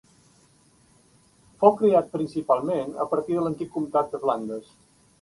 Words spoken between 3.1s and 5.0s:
partir de l'antic comtat de Flandes.